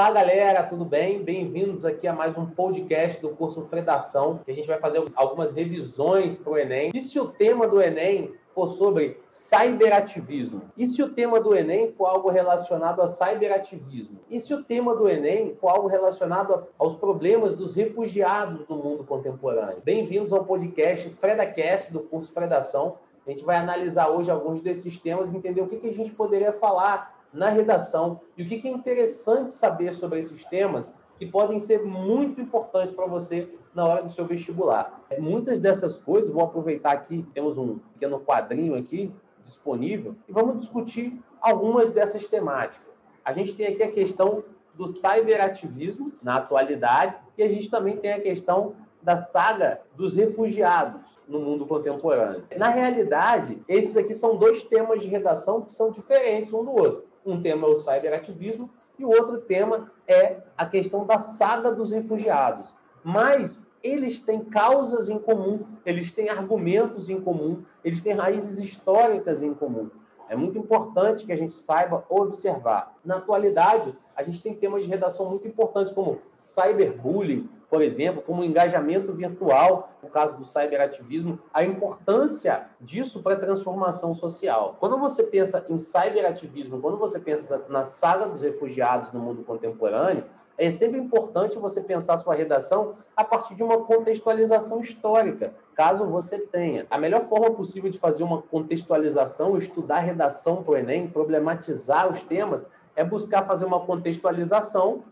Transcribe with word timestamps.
Olá, 0.00 0.12
galera, 0.12 0.62
tudo 0.62 0.82
bem? 0.82 1.22
Bem-vindos 1.22 1.84
aqui 1.84 2.08
a 2.08 2.14
mais 2.14 2.34
um 2.38 2.46
podcast 2.46 3.20
do 3.20 3.28
curso 3.36 3.66
Fredação, 3.66 4.38
que 4.38 4.50
a 4.50 4.54
gente 4.54 4.66
vai 4.66 4.78
fazer 4.78 5.04
algumas 5.14 5.54
revisões 5.54 6.38
para 6.38 6.52
o 6.52 6.56
Enem. 6.56 6.90
E 6.94 7.02
se 7.02 7.20
o 7.20 7.28
tema 7.28 7.68
do 7.68 7.82
Enem 7.82 8.32
for 8.54 8.66
sobre 8.66 9.20
cyberativismo? 9.28 10.62
E 10.74 10.86
se 10.86 11.02
o 11.02 11.10
tema 11.10 11.38
do 11.38 11.54
Enem 11.54 11.92
for 11.92 12.06
algo 12.06 12.30
relacionado 12.30 13.02
a 13.02 13.06
cyberativismo? 13.06 14.20
E 14.30 14.40
se 14.40 14.54
o 14.54 14.64
tema 14.64 14.96
do 14.96 15.06
Enem 15.06 15.54
for 15.54 15.68
algo 15.68 15.86
relacionado 15.86 16.58
aos 16.78 16.94
problemas 16.94 17.54
dos 17.54 17.74
refugiados 17.74 18.66
no 18.68 18.76
mundo 18.76 19.04
contemporâneo? 19.04 19.82
Bem-vindos 19.84 20.32
ao 20.32 20.46
podcast 20.46 21.10
FredaCast 21.10 21.92
do 21.92 22.00
curso 22.00 22.32
Fredação. 22.32 22.96
A 23.26 23.28
gente 23.28 23.44
vai 23.44 23.56
analisar 23.56 24.08
hoje 24.08 24.30
alguns 24.30 24.62
desses 24.62 24.98
temas 24.98 25.34
e 25.34 25.36
entender 25.36 25.60
o 25.60 25.68
que, 25.68 25.76
que 25.76 25.90
a 25.90 25.94
gente 25.94 26.12
poderia 26.12 26.54
falar 26.54 27.19
na 27.32 27.48
redação 27.48 28.20
e 28.36 28.42
o 28.42 28.46
que 28.46 28.66
é 28.66 28.70
interessante 28.70 29.54
saber 29.54 29.92
sobre 29.92 30.18
esses 30.18 30.44
temas 30.46 30.94
que 31.18 31.26
podem 31.26 31.58
ser 31.58 31.84
muito 31.84 32.40
importantes 32.40 32.92
para 32.92 33.06
você 33.06 33.48
na 33.74 33.86
hora 33.86 34.02
do 34.02 34.10
seu 34.10 34.24
vestibular. 34.24 35.02
Muitas 35.18 35.60
dessas 35.60 35.98
coisas, 35.98 36.30
vou 36.30 36.42
aproveitar 36.42 36.92
aqui, 36.92 37.26
temos 37.34 37.58
um 37.58 37.78
pequeno 37.94 38.20
quadrinho 38.20 38.74
aqui 38.74 39.12
disponível 39.44 40.14
e 40.28 40.32
vamos 40.32 40.58
discutir 40.60 41.20
algumas 41.40 41.90
dessas 41.90 42.26
temáticas. 42.26 43.00
A 43.24 43.32
gente 43.32 43.54
tem 43.54 43.66
aqui 43.68 43.82
a 43.82 43.90
questão 43.90 44.42
do 44.74 44.88
cyberativismo 44.88 46.12
na 46.22 46.36
atualidade 46.36 47.16
e 47.36 47.42
a 47.42 47.48
gente 47.48 47.70
também 47.70 47.96
tem 47.96 48.12
a 48.12 48.20
questão 48.20 48.74
da 49.02 49.16
saga 49.16 49.80
dos 49.94 50.14
refugiados 50.14 51.18
no 51.26 51.40
mundo 51.40 51.66
contemporâneo. 51.66 52.44
Na 52.56 52.68
realidade, 52.68 53.62
esses 53.68 53.96
aqui 53.96 54.14
são 54.14 54.36
dois 54.36 54.62
temas 54.62 55.02
de 55.02 55.08
redação 55.08 55.62
que 55.62 55.70
são 55.70 55.90
diferentes 55.90 56.52
um 56.52 56.64
do 56.64 56.72
outro. 56.72 57.09
Um 57.24 57.40
tema 57.40 57.66
é 57.66 57.70
o 57.70 57.76
cyberativismo 57.76 58.70
e 58.98 59.04
o 59.04 59.08
outro 59.08 59.40
tema 59.40 59.90
é 60.06 60.38
a 60.56 60.66
questão 60.66 61.06
da 61.06 61.18
saga 61.18 61.72
dos 61.72 61.90
refugiados. 61.90 62.72
Mas 63.02 63.66
eles 63.82 64.20
têm 64.20 64.44
causas 64.44 65.08
em 65.08 65.18
comum, 65.18 65.60
eles 65.86 66.12
têm 66.12 66.28
argumentos 66.28 67.08
em 67.08 67.20
comum, 67.20 67.62
eles 67.82 68.02
têm 68.02 68.12
raízes 68.12 68.58
históricas 68.58 69.42
em 69.42 69.54
comum. 69.54 69.90
É 70.28 70.36
muito 70.36 70.58
importante 70.58 71.24
que 71.24 71.32
a 71.32 71.36
gente 71.36 71.54
saiba 71.54 72.04
observar. 72.08 72.94
Na 73.04 73.16
atualidade, 73.16 73.96
a 74.14 74.22
gente 74.22 74.42
tem 74.42 74.54
temas 74.54 74.84
de 74.84 74.88
redação 74.88 75.28
muito 75.28 75.48
importantes 75.48 75.92
como 75.92 76.20
cyberbullying, 76.36 77.48
por 77.70 77.80
exemplo, 77.80 78.20
como 78.20 78.42
engajamento 78.42 79.12
virtual, 79.12 79.90
no 80.02 80.10
caso 80.10 80.36
do 80.36 80.44
cyberativismo, 80.44 81.38
a 81.54 81.62
importância 81.62 82.66
disso 82.80 83.22
para 83.22 83.34
a 83.34 83.38
transformação 83.38 84.12
social. 84.12 84.76
Quando 84.80 84.98
você 84.98 85.22
pensa 85.22 85.64
em 85.68 85.78
cyberativismo, 85.78 86.80
quando 86.80 86.98
você 86.98 87.20
pensa 87.20 87.62
na 87.68 87.84
saga 87.84 88.26
dos 88.26 88.42
refugiados 88.42 89.12
no 89.12 89.20
mundo 89.20 89.44
contemporâneo, 89.44 90.24
é 90.58 90.70
sempre 90.70 90.98
importante 90.98 91.56
você 91.58 91.80
pensar 91.80 92.16
sua 92.18 92.34
redação 92.34 92.96
a 93.16 93.24
partir 93.24 93.54
de 93.54 93.62
uma 93.62 93.78
contextualização 93.78 94.80
histórica, 94.80 95.54
caso 95.74 96.04
você 96.04 96.38
tenha. 96.38 96.86
A 96.90 96.98
melhor 96.98 97.28
forma 97.28 97.50
possível 97.52 97.88
de 97.88 97.98
fazer 97.98 98.24
uma 98.24 98.42
contextualização, 98.42 99.56
estudar 99.56 100.00
redação 100.00 100.62
para 100.62 100.72
o 100.72 100.76
Enem, 100.76 101.08
problematizar 101.08 102.10
os 102.10 102.22
temas, 102.22 102.66
é 102.94 103.02
buscar 103.02 103.44
fazer 103.44 103.64
uma 103.64 103.80
contextualização, 103.80 105.04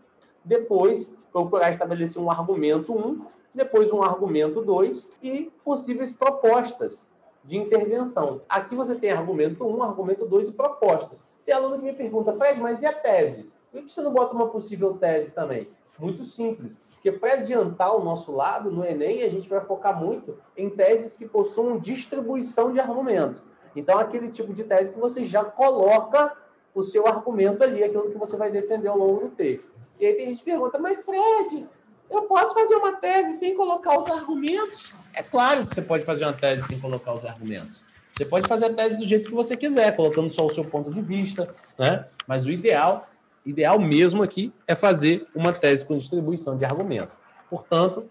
depois 0.45 1.11
procurar 1.31 1.71
estabelecer 1.71 2.21
um 2.21 2.29
argumento 2.29 2.93
1, 2.93 2.97
um, 2.97 3.25
depois 3.53 3.91
um 3.91 4.03
argumento 4.03 4.61
2 4.61 5.13
e 5.21 5.51
possíveis 5.63 6.11
propostas 6.11 7.11
de 7.43 7.57
intervenção. 7.57 8.41
Aqui 8.47 8.75
você 8.75 8.95
tem 8.95 9.11
argumento 9.11 9.65
1, 9.65 9.77
um, 9.77 9.83
argumento 9.83 10.25
2 10.25 10.49
e 10.49 10.51
propostas. 10.53 11.23
Tem 11.45 11.55
aluno 11.55 11.77
que 11.77 11.83
me 11.83 11.93
pergunta, 11.93 12.33
Fred, 12.33 12.59
mas 12.59 12.81
e 12.81 12.85
a 12.85 12.93
tese? 12.93 13.51
Por 13.71 13.81
que 13.81 13.91
você 13.91 14.01
não 14.01 14.11
bota 14.11 14.33
uma 14.33 14.49
possível 14.49 14.95
tese 14.95 15.31
também? 15.31 15.67
Muito 15.99 16.23
simples. 16.23 16.77
Porque 16.93 17.11
para 17.11 17.33
adiantar 17.33 17.95
o 17.95 18.03
nosso 18.03 18.31
lado, 18.31 18.69
no 18.69 18.83
Enem, 18.83 19.23
a 19.23 19.29
gente 19.29 19.47
vai 19.47 19.61
focar 19.61 19.97
muito 19.97 20.37
em 20.57 20.69
teses 20.69 21.17
que 21.17 21.27
possuam 21.27 21.79
distribuição 21.79 22.73
de 22.73 22.79
argumentos. 22.79 23.41
Então, 23.75 23.97
aquele 23.97 24.29
tipo 24.29 24.53
de 24.53 24.63
tese 24.63 24.91
que 24.91 24.99
você 24.99 25.23
já 25.23 25.43
coloca 25.43 26.35
o 26.73 26.83
seu 26.83 27.07
argumento 27.07 27.63
ali, 27.63 27.83
aquilo 27.83 28.09
que 28.09 28.17
você 28.17 28.35
vai 28.35 28.51
defender 28.51 28.87
ao 28.87 28.97
longo 28.97 29.21
do 29.21 29.29
texto. 29.29 29.78
E 29.99 30.05
aí 30.05 30.13
tem 30.13 30.27
gente 30.27 30.39
que 30.39 30.45
pergunta, 30.45 30.79
mas 30.79 31.01
Fred, 31.01 31.65
eu 32.09 32.21
posso 32.23 32.53
fazer 32.53 32.75
uma 32.75 32.93
tese 32.93 33.37
sem 33.37 33.53
colocar 33.55 33.99
os 33.99 34.09
argumentos? 34.09 34.93
É 35.13 35.21
claro 35.21 35.65
que 35.65 35.75
você 35.75 35.81
pode 35.81 36.05
fazer 36.05 36.25
uma 36.25 36.33
tese 36.33 36.65
sem 36.65 36.79
colocar 36.79 37.13
os 37.13 37.25
argumentos. 37.25 37.83
Você 38.13 38.25
pode 38.25 38.47
fazer 38.47 38.65
a 38.65 38.73
tese 38.73 38.97
do 38.97 39.07
jeito 39.07 39.29
que 39.29 39.35
você 39.35 39.55
quiser, 39.55 39.95
colocando 39.95 40.31
só 40.31 40.45
o 40.45 40.49
seu 40.49 40.65
ponto 40.65 40.91
de 40.91 41.01
vista, 41.01 41.53
né? 41.77 42.05
Mas 42.25 42.45
o 42.45 42.51
ideal, 42.51 43.07
ideal 43.45 43.79
mesmo 43.79 44.23
aqui 44.23 44.53
é 44.67 44.75
fazer 44.75 45.27
uma 45.35 45.53
tese 45.53 45.85
com 45.85 45.97
distribuição 45.97 46.57
de 46.57 46.65
argumentos. 46.65 47.17
Portanto, 47.49 48.09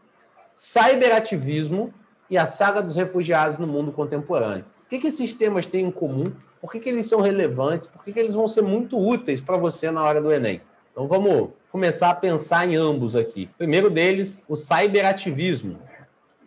cyberativismo 0.55 1.93
e 2.29 2.37
a 2.37 2.47
saga 2.47 2.83
dos 2.83 2.97
refugiados 2.97 3.59
no 3.59 3.67
mundo 3.67 3.93
contemporâneo. 3.93 4.65
O 4.85 4.89
que, 4.89 4.99
que 4.99 5.07
esses 5.09 5.35
temas 5.35 5.67
têm 5.67 5.87
em 5.87 5.91
comum? 5.91 6.33
Por 6.61 6.73
que, 6.73 6.81
que 6.81 6.89
eles 6.89 7.07
são 7.07 7.21
relevantes? 7.21 7.87
Por 7.87 8.03
que, 8.05 8.13
que 8.13 8.19
eles 8.19 8.35
vão 8.35 8.47
ser 8.47 8.63
muito 8.63 8.99
úteis 8.99 9.41
para 9.41 9.57
você 9.57 9.91
na 9.91 10.03
hora 10.03 10.21
do 10.21 10.33
Enem? 10.33 10.61
Então 10.91 11.07
vamos 11.07 11.51
começar 11.71 12.11
a 12.11 12.15
pensar 12.15 12.67
em 12.67 12.77
ambos 12.77 13.15
aqui. 13.15 13.49
primeiro 13.59 13.91
deles, 13.91 14.43
o 14.49 14.57
cyberativismo. 14.57 15.79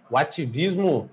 O 0.10 0.18
ativismo 0.18 1.10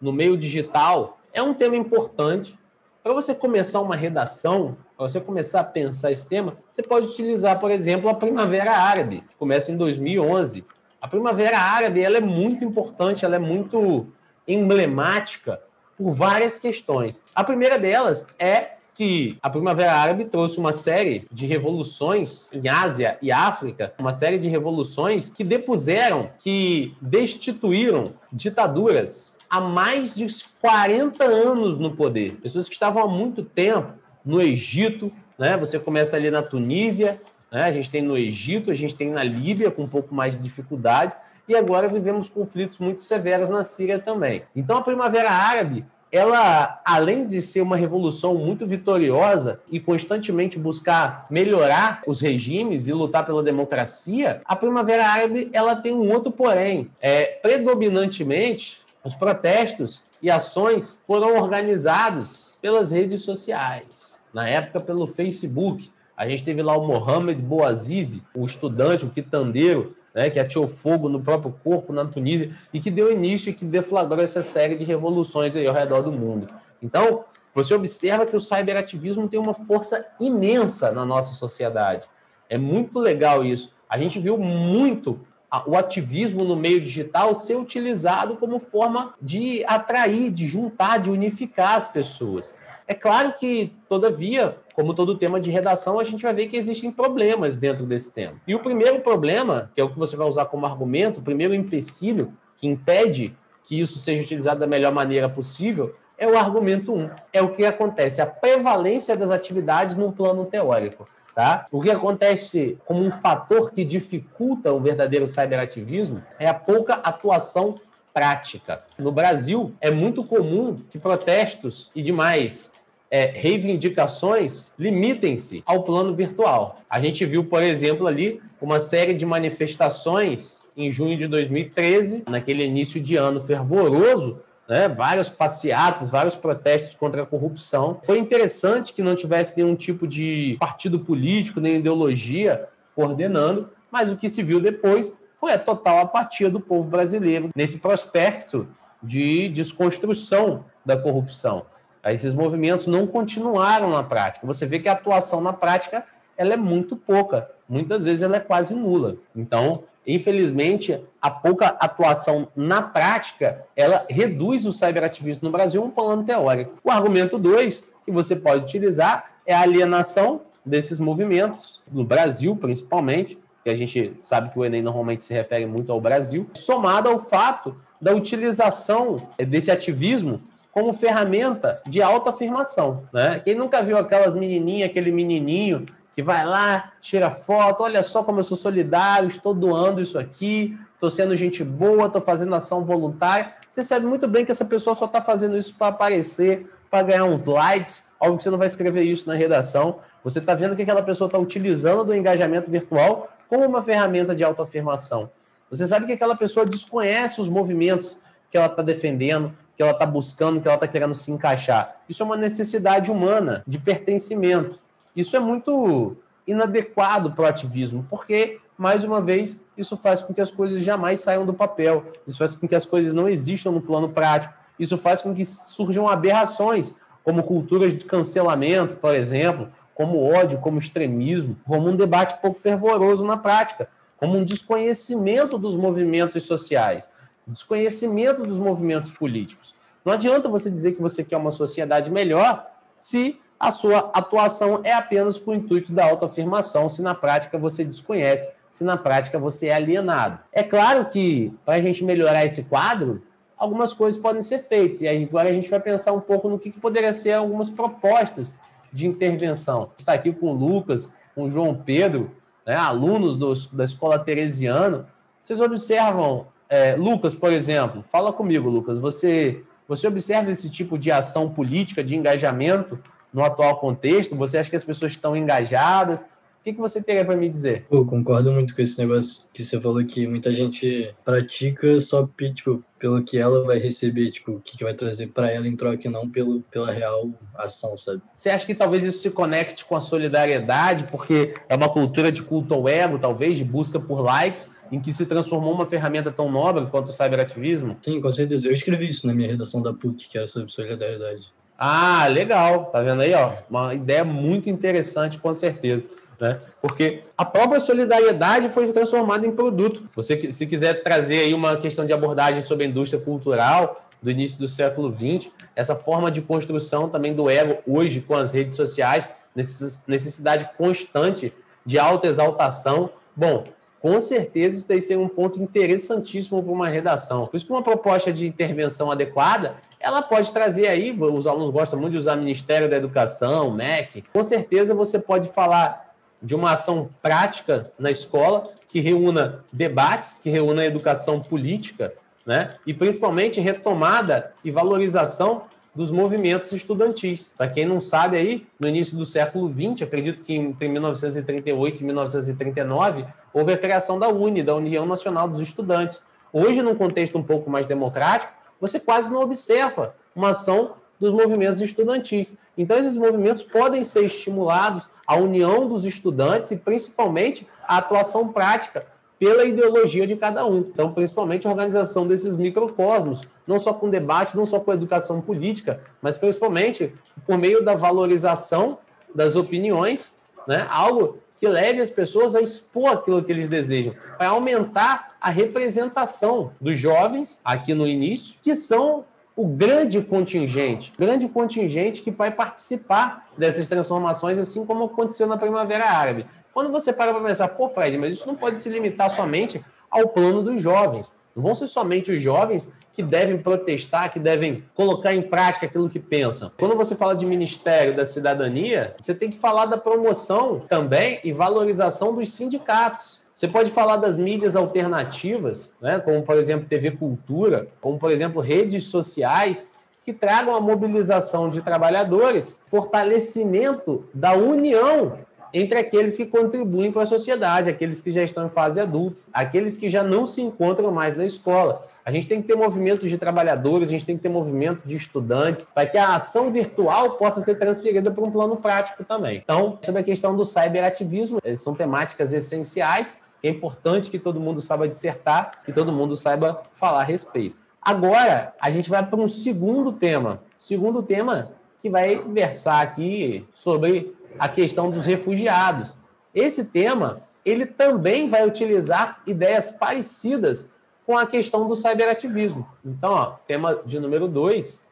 no 0.00 0.12
meio 0.12 0.36
digital 0.36 1.18
é 1.32 1.42
um 1.42 1.52
tema 1.52 1.76
importante. 1.76 2.58
Para 3.02 3.12
você 3.12 3.34
começar 3.34 3.80
uma 3.80 3.96
redação, 3.96 4.76
para 4.96 5.08
você 5.08 5.20
começar 5.20 5.60
a 5.60 5.64
pensar 5.64 6.12
esse 6.12 6.26
tema, 6.26 6.56
você 6.70 6.82
pode 6.82 7.06
utilizar, 7.06 7.58
por 7.58 7.70
exemplo, 7.70 8.08
a 8.08 8.14
Primavera 8.14 8.72
Árabe, 8.72 9.24
que 9.28 9.36
começa 9.36 9.72
em 9.72 9.76
2011. 9.76 10.64
A 11.00 11.08
Primavera 11.08 11.58
Árabe 11.58 12.00
ela 12.00 12.18
é 12.18 12.20
muito 12.20 12.64
importante, 12.64 13.24
ela 13.24 13.36
é 13.36 13.38
muito 13.38 14.06
emblemática 14.46 15.60
por 15.96 16.12
várias 16.12 16.58
questões. 16.58 17.20
A 17.34 17.44
primeira 17.44 17.78
delas 17.78 18.26
é 18.38 18.77
que 18.98 19.38
a 19.40 19.48
Primavera 19.48 19.92
Árabe 19.92 20.24
trouxe 20.24 20.58
uma 20.58 20.72
série 20.72 21.24
de 21.30 21.46
revoluções 21.46 22.50
em 22.52 22.68
Ásia 22.68 23.16
e 23.22 23.30
África, 23.30 23.94
uma 23.96 24.10
série 24.10 24.38
de 24.38 24.48
revoluções 24.48 25.28
que 25.28 25.44
depuseram, 25.44 26.30
que 26.40 26.96
destituíram 27.00 28.14
ditaduras 28.32 29.36
há 29.48 29.60
mais 29.60 30.16
de 30.16 30.26
40 30.60 31.22
anos 31.22 31.78
no 31.78 31.94
poder. 31.94 32.32
Pessoas 32.42 32.66
que 32.66 32.74
estavam 32.74 33.00
há 33.00 33.06
muito 33.06 33.44
tempo 33.44 33.92
no 34.24 34.42
Egito, 34.42 35.12
né? 35.38 35.56
Você 35.58 35.78
começa 35.78 36.16
ali 36.16 36.28
na 36.28 36.42
Tunísia, 36.42 37.20
né? 37.52 37.66
A 37.66 37.72
gente 37.72 37.92
tem 37.92 38.02
no 38.02 38.18
Egito, 38.18 38.68
a 38.68 38.74
gente 38.74 38.96
tem 38.96 39.10
na 39.10 39.22
Líbia 39.22 39.70
com 39.70 39.84
um 39.84 39.88
pouco 39.88 40.12
mais 40.12 40.34
de 40.34 40.42
dificuldade 40.42 41.14
e 41.48 41.54
agora 41.54 41.88
vivemos 41.88 42.28
conflitos 42.28 42.78
muito 42.78 43.04
severos 43.04 43.48
na 43.48 43.62
Síria 43.62 44.00
também. 44.00 44.42
Então 44.56 44.76
a 44.76 44.82
Primavera 44.82 45.30
Árabe 45.30 45.86
ela, 46.10 46.80
além 46.84 47.26
de 47.26 47.40
ser 47.42 47.60
uma 47.60 47.76
revolução 47.76 48.34
muito 48.34 48.66
vitoriosa 48.66 49.60
e 49.70 49.78
constantemente 49.78 50.58
buscar 50.58 51.26
melhorar 51.30 52.02
os 52.06 52.20
regimes 52.20 52.86
e 52.86 52.92
lutar 52.92 53.24
pela 53.26 53.42
democracia, 53.42 54.40
a 54.44 54.56
Primavera 54.56 55.06
Árabe 55.06 55.48
ela 55.52 55.76
tem 55.76 55.92
um 55.92 56.10
outro 56.12 56.32
porém. 56.32 56.90
É, 57.00 57.24
predominantemente, 57.42 58.80
os 59.04 59.14
protestos 59.14 60.02
e 60.22 60.30
ações 60.30 61.02
foram 61.06 61.36
organizados 61.36 62.58
pelas 62.60 62.90
redes 62.90 63.22
sociais. 63.22 64.22
Na 64.32 64.48
época, 64.48 64.80
pelo 64.80 65.06
Facebook. 65.06 65.90
A 66.16 66.28
gente 66.28 66.42
teve 66.42 66.62
lá 66.62 66.76
o 66.76 66.84
Mohamed 66.84 67.40
Bouazizi, 67.40 68.20
o 68.34 68.44
estudante, 68.44 69.04
o 69.04 69.10
quitandeiro, 69.10 69.96
né, 70.18 70.30
que 70.30 70.40
atirou 70.40 70.66
fogo 70.66 71.08
no 71.08 71.20
próprio 71.20 71.54
corpo 71.62 71.92
na 71.92 72.04
Tunísia 72.04 72.50
e 72.74 72.80
que 72.80 72.90
deu 72.90 73.12
início 73.12 73.50
e 73.50 73.52
que 73.52 73.64
deflagrou 73.64 74.20
essa 74.20 74.42
série 74.42 74.74
de 74.74 74.84
revoluções 74.84 75.54
aí 75.54 75.64
ao 75.64 75.72
redor 75.72 76.02
do 76.02 76.10
mundo. 76.10 76.48
Então, 76.82 77.24
você 77.54 77.72
observa 77.72 78.26
que 78.26 78.34
o 78.34 78.40
cyberativismo 78.40 79.28
tem 79.28 79.38
uma 79.38 79.54
força 79.54 80.04
imensa 80.18 80.90
na 80.90 81.06
nossa 81.06 81.34
sociedade. 81.34 82.08
É 82.50 82.58
muito 82.58 82.98
legal 82.98 83.44
isso. 83.44 83.70
A 83.88 83.96
gente 83.96 84.18
viu 84.18 84.36
muito 84.36 85.20
o 85.64 85.76
ativismo 85.76 86.42
no 86.42 86.56
meio 86.56 86.80
digital 86.80 87.32
ser 87.32 87.54
utilizado 87.54 88.34
como 88.38 88.58
forma 88.58 89.14
de 89.22 89.64
atrair, 89.66 90.32
de 90.32 90.48
juntar, 90.48 90.98
de 90.98 91.10
unificar 91.10 91.76
as 91.76 91.86
pessoas. 91.86 92.52
É 92.88 92.94
claro 92.94 93.34
que, 93.38 93.70
todavia, 93.86 94.56
como 94.72 94.94
todo 94.94 95.18
tema 95.18 95.38
de 95.38 95.50
redação, 95.50 96.00
a 96.00 96.04
gente 96.04 96.22
vai 96.22 96.32
ver 96.32 96.46
que 96.48 96.56
existem 96.56 96.90
problemas 96.90 97.54
dentro 97.54 97.84
desse 97.84 98.10
tema. 98.10 98.40
E 98.46 98.54
o 98.54 98.60
primeiro 98.60 99.00
problema, 99.00 99.70
que 99.74 99.80
é 99.82 99.84
o 99.84 99.90
que 99.90 99.98
você 99.98 100.16
vai 100.16 100.26
usar 100.26 100.46
como 100.46 100.64
argumento, 100.64 101.20
o 101.20 101.22
primeiro 101.22 101.52
empecilho 101.52 102.32
que 102.56 102.66
impede 102.66 103.36
que 103.64 103.78
isso 103.78 103.98
seja 103.98 104.22
utilizado 104.22 104.60
da 104.60 104.66
melhor 104.66 104.90
maneira 104.90 105.28
possível, 105.28 105.94
é 106.16 106.26
o 106.26 106.38
argumento 106.38 106.94
1. 106.94 106.98
Um. 106.98 107.10
É 107.30 107.42
o 107.42 107.54
que 107.54 107.66
acontece, 107.66 108.22
a 108.22 108.26
prevalência 108.26 109.14
das 109.14 109.30
atividades 109.30 109.94
no 109.94 110.10
plano 110.10 110.46
teórico. 110.46 111.06
Tá? 111.34 111.66
O 111.70 111.80
que 111.82 111.90
acontece 111.90 112.78
como 112.84 113.04
um 113.04 113.12
fator 113.12 113.70
que 113.70 113.84
dificulta 113.84 114.72
o 114.72 114.80
verdadeiro 114.80 115.28
cyberativismo 115.28 116.20
é 116.36 116.48
a 116.48 116.54
pouca 116.54 116.94
atuação 116.94 117.78
prática. 118.18 118.82
No 118.98 119.12
Brasil, 119.12 119.72
é 119.80 119.92
muito 119.92 120.24
comum 120.24 120.76
que 120.90 120.98
protestos 120.98 121.88
e 121.94 122.02
demais 122.02 122.72
é, 123.08 123.26
reivindicações 123.26 124.74
limitem-se 124.76 125.62
ao 125.64 125.84
plano 125.84 126.16
virtual. 126.16 126.80
A 126.90 127.00
gente 127.00 127.24
viu, 127.24 127.44
por 127.44 127.62
exemplo, 127.62 128.08
ali 128.08 128.42
uma 128.60 128.80
série 128.80 129.14
de 129.14 129.24
manifestações 129.24 130.66
em 130.76 130.90
junho 130.90 131.16
de 131.16 131.28
2013, 131.28 132.24
naquele 132.28 132.64
início 132.64 133.00
de 133.00 133.14
ano 133.14 133.40
fervoroso, 133.40 134.40
né, 134.68 134.88
várias 134.88 135.28
passeatas, 135.28 136.10
vários 136.10 136.34
protestos 136.34 136.96
contra 136.96 137.22
a 137.22 137.26
corrupção. 137.26 138.00
Foi 138.02 138.18
interessante 138.18 138.92
que 138.92 139.02
não 139.02 139.14
tivesse 139.14 139.56
nenhum 139.56 139.76
tipo 139.76 140.08
de 140.08 140.56
partido 140.58 140.98
político, 140.98 141.60
nem 141.60 141.76
ideologia 141.76 142.66
coordenando, 142.96 143.70
mas 143.92 144.10
o 144.10 144.16
que 144.16 144.28
se 144.28 144.42
viu 144.42 144.60
depois 144.60 145.12
foi 145.40 145.52
a 145.52 145.58
total 145.58 145.98
apatia 145.98 146.50
do 146.50 146.60
povo 146.60 146.88
brasileiro 146.88 147.50
nesse 147.54 147.78
prospecto 147.78 148.68
de 149.02 149.48
desconstrução 149.48 150.64
da 150.84 150.96
corrupção. 150.96 151.64
Esses 152.04 152.34
movimentos 152.34 152.86
não 152.86 153.06
continuaram 153.06 153.90
na 153.90 154.02
prática. 154.02 154.46
Você 154.46 154.66
vê 154.66 154.78
que 154.78 154.88
a 154.88 154.92
atuação 154.92 155.40
na 155.40 155.52
prática 155.52 156.04
ela 156.36 156.54
é 156.54 156.56
muito 156.56 156.96
pouca. 156.96 157.50
Muitas 157.68 158.04
vezes 158.04 158.22
ela 158.22 158.36
é 158.36 158.40
quase 158.40 158.74
nula. 158.74 159.16
Então, 159.34 159.84
infelizmente, 160.06 161.00
a 161.20 161.30
pouca 161.30 161.66
atuação 161.80 162.48
na 162.56 162.80
prática, 162.80 163.64
ela 163.76 164.06
reduz 164.08 164.64
o 164.64 164.72
cyberativismo 164.72 165.48
no 165.48 165.52
Brasil 165.52 165.82
um 165.82 165.90
plano 165.90 166.24
teórico. 166.24 166.78
O 166.82 166.90
argumento 166.90 167.38
2 167.38 167.84
que 168.06 168.10
você 168.10 168.34
pode 168.34 168.64
utilizar 168.64 169.32
é 169.44 169.54
a 169.54 169.60
alienação 169.60 170.42
desses 170.64 170.98
movimentos, 170.98 171.80
no 171.90 172.04
Brasil 172.04 172.56
principalmente, 172.56 173.38
que 173.62 173.70
a 173.70 173.74
gente 173.74 174.14
sabe 174.22 174.50
que 174.50 174.58
o 174.58 174.64
Enem 174.64 174.82
normalmente 174.82 175.24
se 175.24 175.34
refere 175.34 175.66
muito 175.66 175.92
ao 175.92 176.00
Brasil, 176.00 176.48
somado 176.54 177.08
ao 177.08 177.18
fato 177.18 177.76
da 178.00 178.14
utilização 178.14 179.28
desse 179.38 179.70
ativismo 179.70 180.40
como 180.72 180.92
ferramenta 180.92 181.80
de 181.86 182.00
autoafirmação. 182.00 183.02
Né? 183.12 183.40
Quem 183.44 183.54
nunca 183.54 183.82
viu 183.82 183.98
aquelas 183.98 184.34
menininhas, 184.34 184.90
aquele 184.90 185.10
menininho 185.10 185.86
que 186.14 186.22
vai 186.22 186.44
lá, 186.44 186.92
tira 187.00 187.30
foto, 187.30 187.82
olha 187.82 188.02
só 188.02 188.22
como 188.22 188.40
eu 188.40 188.44
sou 188.44 188.56
solidário, 188.56 189.28
estou 189.28 189.54
doando 189.54 190.00
isso 190.00 190.18
aqui, 190.18 190.76
estou 190.94 191.10
sendo 191.10 191.36
gente 191.36 191.62
boa, 191.62 192.06
estou 192.06 192.20
fazendo 192.20 192.54
ação 192.54 192.82
voluntária. 192.84 193.52
Você 193.70 193.84
sabe 193.84 194.06
muito 194.06 194.26
bem 194.26 194.44
que 194.44 194.50
essa 194.50 194.64
pessoa 194.64 194.96
só 194.96 195.04
está 195.04 195.20
fazendo 195.22 195.56
isso 195.56 195.74
para 195.74 195.88
aparecer, 195.88 196.68
para 196.90 197.02
ganhar 197.02 197.24
uns 197.24 197.44
likes, 197.44 198.04
óbvio 198.18 198.38
que 198.38 198.42
você 198.44 198.50
não 198.50 198.58
vai 198.58 198.66
escrever 198.66 199.02
isso 199.02 199.28
na 199.28 199.34
redação. 199.34 200.00
Você 200.24 200.40
está 200.40 200.54
vendo 200.54 200.74
que 200.74 200.82
aquela 200.82 201.02
pessoa 201.02 201.26
está 201.26 201.38
utilizando 201.38 202.04
do 202.04 202.14
engajamento 202.14 202.70
virtual 202.70 203.28
como 203.48 203.64
uma 203.64 203.82
ferramenta 203.82 204.34
de 204.34 204.44
autoafirmação. 204.44 205.30
Você 205.70 205.86
sabe 205.86 206.06
que 206.06 206.12
aquela 206.12 206.36
pessoa 206.36 206.64
desconhece 206.64 207.40
os 207.40 207.48
movimentos 207.48 208.18
que 208.50 208.56
ela 208.56 208.66
está 208.66 208.82
defendendo, 208.82 209.52
que 209.76 209.82
ela 209.82 209.92
está 209.92 210.06
buscando, 210.06 210.60
que 210.60 210.66
ela 210.66 210.74
está 210.74 210.88
querendo 210.88 211.14
se 211.14 211.30
encaixar. 211.30 212.00
Isso 212.08 212.22
é 212.22 212.26
uma 212.26 212.36
necessidade 212.36 213.10
humana 213.10 213.62
de 213.66 213.78
pertencimento. 213.78 214.78
Isso 215.14 215.36
é 215.36 215.40
muito 215.40 216.16
inadequado 216.46 217.32
para 217.32 217.44
o 217.44 217.46
ativismo, 217.46 218.06
porque, 218.08 218.58
mais 218.76 219.04
uma 219.04 219.20
vez, 219.20 219.58
isso 219.76 219.96
faz 219.96 220.22
com 220.22 220.32
que 220.32 220.40
as 220.40 220.50
coisas 220.50 220.82
jamais 220.82 221.20
saiam 221.20 221.44
do 221.44 221.52
papel, 221.52 222.04
isso 222.26 222.38
faz 222.38 222.54
com 222.54 222.66
que 222.66 222.74
as 222.74 222.86
coisas 222.86 223.12
não 223.12 223.28
existam 223.28 223.70
no 223.70 223.80
plano 223.80 224.08
prático, 224.08 224.54
isso 224.78 224.96
faz 224.96 225.20
com 225.20 225.34
que 225.34 225.44
surjam 225.44 226.08
aberrações, 226.08 226.92
como 227.22 227.42
culturas 227.42 227.94
de 227.94 228.04
cancelamento, 228.04 228.96
por 228.96 229.14
exemplo, 229.14 229.68
como 229.98 230.24
ódio, 230.24 230.60
como 230.60 230.78
extremismo, 230.78 231.56
como 231.66 231.88
um 231.88 231.96
debate 231.96 232.40
pouco 232.40 232.60
fervoroso 232.60 233.26
na 233.26 233.36
prática, 233.36 233.88
como 234.16 234.38
um 234.38 234.44
desconhecimento 234.44 235.58
dos 235.58 235.74
movimentos 235.74 236.44
sociais, 236.44 237.10
desconhecimento 237.44 238.46
dos 238.46 238.58
movimentos 238.58 239.10
políticos. 239.10 239.74
Não 240.04 240.12
adianta 240.12 240.48
você 240.48 240.70
dizer 240.70 240.92
que 240.92 241.02
você 241.02 241.24
quer 241.24 241.36
uma 241.36 241.50
sociedade 241.50 242.12
melhor 242.12 242.64
se 243.00 243.40
a 243.58 243.72
sua 243.72 244.08
atuação 244.14 244.82
é 244.84 244.92
apenas 244.92 245.36
com 245.36 245.50
o 245.50 245.54
intuito 245.54 245.92
da 245.92 246.04
autoafirmação, 246.04 246.88
se 246.88 247.02
na 247.02 247.12
prática 247.12 247.58
você 247.58 247.84
desconhece, 247.84 248.54
se 248.70 248.84
na 248.84 248.96
prática 248.96 249.36
você 249.36 249.66
é 249.66 249.74
alienado. 249.74 250.38
É 250.52 250.62
claro 250.62 251.06
que, 251.06 251.52
para 251.64 251.74
a 251.74 251.80
gente 251.80 252.04
melhorar 252.04 252.44
esse 252.44 252.62
quadro, 252.62 253.20
algumas 253.56 253.92
coisas 253.92 254.20
podem 254.20 254.42
ser 254.42 254.60
feitas, 254.68 255.00
e 255.00 255.08
agora 255.08 255.48
a 255.48 255.52
gente 255.52 255.68
vai 255.68 255.80
pensar 255.80 256.12
um 256.12 256.20
pouco 256.20 256.48
no 256.48 256.56
que, 256.56 256.70
que 256.70 256.78
poderia 256.78 257.12
ser 257.12 257.32
algumas 257.32 257.68
propostas 257.68 258.54
de 258.92 259.06
intervenção. 259.06 259.90
Está 259.98 260.12
aqui 260.12 260.32
com 260.32 260.50
o 260.50 260.54
Lucas, 260.54 261.12
com 261.34 261.44
o 261.44 261.50
João 261.50 261.74
Pedro, 261.74 262.30
né, 262.66 262.74
alunos 262.74 263.36
da 263.68 263.84
Escola 263.84 264.18
Teresiano. 264.18 265.06
Vocês 265.42 265.60
observam, 265.60 266.46
é, 266.68 266.96
Lucas, 266.96 267.34
por 267.34 267.52
exemplo, 267.52 268.04
fala 268.10 268.32
comigo, 268.32 268.68
Lucas, 268.68 268.98
você, 268.98 269.62
você 269.86 270.06
observa 270.06 270.50
esse 270.50 270.70
tipo 270.70 270.98
de 270.98 271.10
ação 271.10 271.48
política, 271.48 272.04
de 272.04 272.16
engajamento 272.16 272.98
no 273.32 273.44
atual 273.44 273.76
contexto? 273.78 274.36
Você 274.36 274.58
acha 274.58 274.70
que 274.70 274.76
as 274.76 274.84
pessoas 274.84 275.12
estão 275.12 275.36
engajadas? 275.36 276.24
O 276.68 276.70
que, 276.70 276.74
que 276.74 276.82
você 276.82 277.02
teria 277.02 277.24
para 277.24 277.34
me 277.34 277.48
dizer? 277.48 277.86
Eu 277.90 278.04
concordo 278.04 278.52
muito 278.52 278.76
com 278.76 278.82
esse 278.82 278.98
negócio 278.98 279.40
que 279.54 279.64
você 279.64 279.80
falou 279.80 280.04
que 280.04 280.26
muita 280.26 280.52
gente 280.52 281.14
pratica 281.24 281.98
só 282.02 282.28
tipo, 282.54 282.84
pelo 282.98 283.24
que 283.24 283.38
ela 283.38 283.64
vai 283.64 283.78
receber, 283.78 284.30
tipo, 284.30 284.52
o 284.52 284.60
que 284.60 284.84
vai 284.84 284.92
trazer 284.92 285.28
para 285.28 285.50
ela 285.50 285.66
em 285.66 285.74
troca 285.74 286.06
e 286.06 286.10
não 286.10 286.28
pelo, 286.28 286.60
pela 286.70 286.92
real 286.92 287.30
ação, 287.54 287.96
sabe? 287.96 288.20
Você 288.34 288.50
acha 288.50 288.66
que 288.66 288.74
talvez 288.74 289.02
isso 289.02 289.22
se 289.22 289.30
conecte 289.30 289.82
com 289.82 289.96
a 289.96 290.00
solidariedade, 290.02 291.04
porque 291.04 291.54
é 291.70 291.74
uma 291.74 291.88
cultura 291.88 292.30
de 292.30 292.42
culto 292.42 292.74
ao 292.74 292.86
ego, 292.86 293.18
talvez, 293.18 293.56
de 293.56 293.64
busca 293.64 293.98
por 293.98 294.20
likes, 294.20 294.68
em 294.92 295.00
que 295.00 295.10
se 295.10 295.24
transformou 295.24 295.72
uma 295.72 295.86
ferramenta 295.86 296.30
tão 296.30 296.52
nobre 296.52 296.84
quanto 296.90 297.08
o 297.08 297.12
cyberativismo? 297.14 297.96
Sim, 298.04 298.20
com 298.20 298.30
certeza. 298.34 298.66
Eu 298.66 298.74
escrevi 298.74 299.08
isso 299.08 299.26
na 299.26 299.32
minha 299.32 299.48
redação 299.48 299.80
da 299.80 299.94
PUC, 299.94 300.28
que 300.28 300.36
era 300.36 300.48
sobre 300.48 300.70
solidariedade. 300.70 301.46
Ah, 301.78 302.26
legal. 302.28 302.90
Tá 302.92 303.00
vendo 303.00 303.22
aí, 303.22 303.32
ó? 303.32 303.52
Uma 303.70 303.94
ideia 303.94 304.22
muito 304.22 304.68
interessante, 304.68 305.38
com 305.38 305.54
certeza. 305.54 306.18
Né? 306.40 306.58
Porque 306.80 307.24
a 307.36 307.44
própria 307.44 307.80
solidariedade 307.80 308.68
foi 308.68 308.92
transformada 308.92 309.46
em 309.46 309.50
produto. 309.50 310.08
Você, 310.14 310.52
se 310.52 310.66
quiser 310.66 311.02
trazer 311.02 311.40
aí 311.40 311.54
uma 311.54 311.76
questão 311.76 312.06
de 312.06 312.12
abordagem 312.12 312.62
sobre 312.62 312.84
a 312.84 312.88
indústria 312.88 313.20
cultural 313.20 314.04
do 314.22 314.30
início 314.30 314.58
do 314.58 314.68
século 314.68 315.12
XX, 315.12 315.50
essa 315.74 315.94
forma 315.94 316.30
de 316.30 316.40
construção 316.40 317.08
também 317.08 317.34
do 317.34 317.48
ego 317.48 317.78
hoje 317.86 318.20
com 318.20 318.34
as 318.34 318.52
redes 318.52 318.76
sociais, 318.76 319.28
necessidade 319.54 320.70
constante 320.76 321.52
de 321.84 321.98
autoexaltação. 321.98 323.10
Bom, 323.34 323.64
com 324.00 324.20
certeza 324.20 324.78
isso 324.78 324.88
daí 324.88 325.00
seria 325.00 325.22
um 325.22 325.28
ponto 325.28 325.60
interessantíssimo 325.60 326.62
para 326.62 326.72
uma 326.72 326.88
redação. 326.88 327.46
Por 327.46 327.56
isso 327.56 327.66
que 327.66 327.72
uma 327.72 327.82
proposta 327.82 328.32
de 328.32 328.46
intervenção 328.46 329.10
adequada 329.10 329.76
ela 330.00 330.22
pode 330.22 330.52
trazer 330.52 330.86
aí, 330.86 331.10
os 331.10 331.46
alunos 331.46 331.70
gostam 331.70 331.98
muito 331.98 332.12
de 332.12 332.18
usar 332.18 332.36
Ministério 332.36 332.88
da 332.88 332.96
Educação, 332.96 333.72
MEC. 333.72 334.22
Com 334.32 334.42
certeza 334.44 334.94
você 334.94 335.18
pode 335.18 335.48
falar 335.48 336.07
de 336.42 336.54
uma 336.54 336.72
ação 336.72 337.10
prática 337.22 337.90
na 337.98 338.10
escola 338.10 338.70
que 338.88 339.00
reúna 339.00 339.64
debates, 339.72 340.38
que 340.38 340.50
reúna 340.50 340.84
educação 340.84 341.40
política, 341.40 342.12
né? 342.46 342.76
E 342.86 342.94
principalmente 342.94 343.60
retomada 343.60 344.52
e 344.64 344.70
valorização 344.70 345.64
dos 345.94 346.10
movimentos 346.10 346.70
estudantis. 346.72 347.54
Para 347.58 347.68
quem 347.68 347.84
não 347.84 348.00
sabe 348.00 348.36
aí, 348.36 348.66
no 348.78 348.88
início 348.88 349.16
do 349.16 349.26
século 349.26 349.68
XX, 349.68 350.02
acredito 350.02 350.42
que 350.42 350.54
entre 350.54 350.88
1938 350.88 352.00
e 352.00 352.04
1939, 352.04 353.24
houve 353.52 353.72
a 353.72 353.78
criação 353.78 354.18
da 354.18 354.28
UNE, 354.28 354.62
da 354.62 354.76
União 354.76 355.04
Nacional 355.04 355.48
dos 355.48 355.60
Estudantes. 355.60 356.22
Hoje, 356.52 356.82
num 356.82 356.94
contexto 356.94 357.36
um 357.36 357.42
pouco 357.42 357.68
mais 357.68 357.86
democrático, 357.86 358.52
você 358.80 359.00
quase 359.00 359.30
não 359.30 359.42
observa 359.42 360.14
uma 360.34 360.50
ação 360.50 360.92
dos 361.20 361.32
movimentos 361.32 361.80
estudantis. 361.80 362.52
Então, 362.76 362.96
esses 362.98 363.16
movimentos 363.16 363.62
podem 363.62 364.04
ser 364.04 364.24
estimulados 364.24 365.06
a 365.26 365.36
união 365.36 365.88
dos 365.88 366.04
estudantes 366.04 366.70
e, 366.70 366.76
principalmente, 366.76 367.66
a 367.86 367.98
atuação 367.98 368.48
prática 368.48 369.06
pela 369.38 369.64
ideologia 369.64 370.26
de 370.26 370.36
cada 370.36 370.66
um. 370.66 370.78
Então, 370.78 371.12
principalmente 371.12 371.66
a 371.66 371.70
organização 371.70 372.26
desses 372.26 372.56
microcosmos, 372.56 373.42
não 373.66 373.78
só 373.78 373.92
com 373.92 374.10
debate, 374.10 374.56
não 374.56 374.66
só 374.66 374.80
com 374.80 374.92
educação 374.92 375.40
política, 375.40 376.00
mas 376.20 376.36
principalmente 376.36 377.14
por 377.46 377.56
meio 377.56 377.84
da 377.84 377.94
valorização 377.94 378.98
das 379.34 379.54
opiniões, 379.54 380.34
né? 380.66 380.86
algo 380.90 381.38
que 381.60 381.68
leve 381.68 382.00
as 382.00 382.10
pessoas 382.10 382.54
a 382.54 382.60
expor 382.60 383.10
aquilo 383.10 383.42
que 383.42 383.52
eles 383.52 383.68
desejam, 383.68 384.14
para 384.36 384.48
aumentar 384.48 385.36
a 385.40 385.50
representação 385.50 386.72
dos 386.80 386.98
jovens 386.98 387.60
aqui 387.64 387.94
no 387.94 388.06
início, 388.06 388.56
que 388.62 388.74
são 388.74 389.24
o 389.58 389.66
grande 389.66 390.22
contingente, 390.22 391.12
grande 391.18 391.48
contingente 391.48 392.22
que 392.22 392.30
vai 392.30 392.48
participar 392.48 393.48
dessas 393.58 393.88
transformações, 393.88 394.56
assim 394.56 394.86
como 394.86 395.06
aconteceu 395.06 395.48
na 395.48 395.56
Primavera 395.56 396.08
Árabe. 396.08 396.46
Quando 396.72 396.92
você 396.92 397.12
para 397.12 397.34
para 397.34 397.42
pensar, 397.42 397.66
pô, 397.66 397.88
Fred, 397.88 398.16
mas 398.18 398.34
isso 398.34 398.46
não 398.46 398.54
pode 398.54 398.78
se 398.78 398.88
limitar 398.88 399.28
somente 399.34 399.84
ao 400.08 400.28
plano 400.28 400.62
dos 400.62 400.80
jovens. 400.80 401.32
Não 401.56 401.64
vão 401.64 401.74
ser 401.74 401.88
somente 401.88 402.30
os 402.30 402.40
jovens 402.40 402.92
que 403.14 403.20
devem 403.20 403.58
protestar, 403.58 404.32
que 404.32 404.38
devem 404.38 404.84
colocar 404.94 405.34
em 405.34 405.42
prática 405.42 405.86
aquilo 405.86 406.08
que 406.08 406.20
pensam. 406.20 406.70
Quando 406.78 406.94
você 406.94 407.16
fala 407.16 407.34
de 407.34 407.44
Ministério 407.44 408.14
da 408.14 408.24
Cidadania, 408.24 409.16
você 409.18 409.34
tem 409.34 409.50
que 409.50 409.58
falar 409.58 409.86
da 409.86 409.96
promoção 409.96 410.82
também 410.88 411.40
e 411.42 411.52
valorização 411.52 412.32
dos 412.32 412.52
sindicatos. 412.52 413.40
Você 413.58 413.66
pode 413.66 413.90
falar 413.90 414.18
das 414.18 414.38
mídias 414.38 414.76
alternativas, 414.76 415.96
né, 416.00 416.20
como, 416.20 416.40
por 416.44 416.54
exemplo, 416.54 416.86
TV 416.88 417.10
Cultura, 417.10 417.88
como, 418.00 418.16
por 418.16 418.30
exemplo, 418.30 418.62
redes 418.62 419.06
sociais, 419.06 419.88
que 420.24 420.32
tragam 420.32 420.76
a 420.76 420.80
mobilização 420.80 421.68
de 421.68 421.82
trabalhadores, 421.82 422.84
fortalecimento 422.86 424.24
da 424.32 424.52
união 424.52 425.40
entre 425.74 425.98
aqueles 425.98 426.36
que 426.36 426.46
contribuem 426.46 427.10
para 427.10 427.24
a 427.24 427.26
sociedade, 427.26 427.90
aqueles 427.90 428.20
que 428.20 428.30
já 428.30 428.44
estão 428.44 428.64
em 428.64 428.70
fase 428.70 429.00
adulta, 429.00 429.40
aqueles 429.52 429.96
que 429.96 430.08
já 430.08 430.22
não 430.22 430.46
se 430.46 430.62
encontram 430.62 431.10
mais 431.10 431.36
na 431.36 431.44
escola. 431.44 432.06
A 432.24 432.30
gente 432.30 432.46
tem 432.46 432.62
que 432.62 432.68
ter 432.68 432.76
movimentos 432.76 433.28
de 433.28 433.38
trabalhadores, 433.38 434.08
a 434.08 434.12
gente 434.12 434.24
tem 434.24 434.36
que 434.36 434.42
ter 434.44 434.48
movimento 434.48 435.00
de 435.04 435.16
estudantes, 435.16 435.84
para 435.92 436.06
que 436.06 436.16
a 436.16 436.36
ação 436.36 436.70
virtual 436.70 437.32
possa 437.32 437.60
ser 437.62 437.74
transferida 437.74 438.30
para 438.30 438.44
um 438.44 438.52
plano 438.52 438.76
prático 438.76 439.24
também. 439.24 439.56
Então, 439.56 439.98
sobre 440.00 440.20
a 440.20 440.24
questão 440.24 440.54
do 440.54 440.64
cyberativismo, 440.64 441.58
são 441.76 441.92
temáticas 441.92 442.52
essenciais, 442.52 443.34
é 443.62 443.68
importante 443.68 444.30
que 444.30 444.38
todo 444.38 444.60
mundo 444.60 444.80
saiba 444.80 445.08
dissertar, 445.08 445.82
que 445.84 445.92
todo 445.92 446.12
mundo 446.12 446.36
saiba 446.36 446.82
falar 446.94 447.20
a 447.20 447.24
respeito. 447.24 447.82
Agora, 448.00 448.74
a 448.80 448.90
gente 448.90 449.10
vai 449.10 449.24
para 449.24 449.38
um 449.38 449.48
segundo 449.48 450.12
tema. 450.12 450.62
Segundo 450.78 451.22
tema 451.22 451.70
que 452.00 452.08
vai 452.08 452.36
versar 452.36 453.02
aqui 453.02 453.66
sobre 453.72 454.34
a 454.58 454.68
questão 454.68 455.10
dos 455.10 455.26
refugiados. 455.26 456.12
Esse 456.54 456.86
tema, 456.86 457.40
ele 457.64 457.84
também 457.84 458.48
vai 458.48 458.66
utilizar 458.66 459.42
ideias 459.46 459.90
parecidas 459.90 460.90
com 461.26 461.36
a 461.36 461.46
questão 461.46 461.86
do 461.86 461.96
cyberativismo. 461.96 462.88
Então, 463.04 463.32
ó, 463.32 463.46
tema 463.66 464.00
de 464.06 464.18
número 464.18 464.48
dois, 464.48 465.08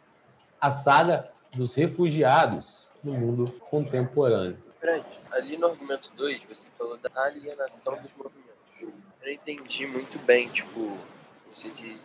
a 0.60 0.70
saga 0.70 1.28
dos 1.54 1.74
refugiados 1.74 2.86
no 3.02 3.12
mundo 3.12 3.52
contemporâneo. 3.70 4.56
Ali 5.30 5.58
no 5.58 5.66
argumento 5.66 6.10
2, 6.16 6.40
você 6.48 6.65
falou 6.78 6.96
da 6.96 7.10
alienação 7.22 7.94
dos 8.02 8.10
movimentos. 8.16 8.56
Eu 8.80 8.92
não 9.22 9.32
entendi 9.32 9.86
muito 9.86 10.18
bem, 10.20 10.48
tipo, 10.48 10.96
você 11.52 11.70
diz 11.70 11.96